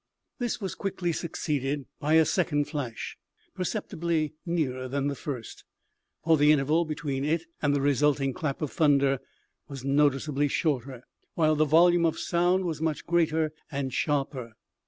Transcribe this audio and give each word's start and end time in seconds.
This 0.39 0.59
was 0.59 0.73
quickly 0.73 1.11
succeeded 1.11 1.85
by 1.99 2.15
a 2.15 2.25
second 2.25 2.65
flash, 2.65 3.17
perceptibly 3.53 4.33
nearer 4.47 4.87
than 4.87 5.09
the 5.09 5.13
first 5.15 5.63
for 6.23 6.37
the 6.37 6.51
interval 6.51 6.85
between 6.85 7.23
it 7.23 7.43
and 7.61 7.75
the 7.75 7.81
resulting 7.81 8.33
clap 8.33 8.63
of 8.63 8.71
thunder 8.71 9.19
was 9.67 9.85
noticeably 9.85 10.47
shorter, 10.47 11.03
while 11.35 11.53
the 11.55 11.65
volume 11.65 12.07
of 12.07 12.17
sound 12.17 12.65
was 12.65 12.81
much 12.81 13.05
greater 13.05 13.53
and 13.71 13.93
sharper. 13.93 14.53